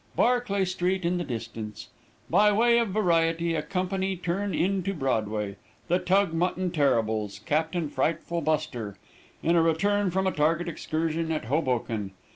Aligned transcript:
Barclay 0.15 0.65
street 0.65 1.05
in 1.05 1.19
the 1.19 1.23
distance. 1.23 1.89
By 2.27 2.51
way 2.51 2.79
of 2.79 2.87
variety, 2.89 3.53
a 3.53 3.61
company 3.61 4.17
turn 4.17 4.51
into 4.51 4.95
Broadway, 4.95 5.57
'The 5.89 5.99
Tugmutton 5.99 6.71
Terribles, 6.71 7.37
Captain 7.45 7.87
Frightful 7.87 8.41
Buster,' 8.41 8.97
in 9.43 9.55
a 9.55 9.61
return 9.61 10.09
from 10.09 10.25
a 10.25 10.31
target 10.31 10.67
excursion 10.67 11.31
at 11.31 11.45
Hoboken. 11.45 12.13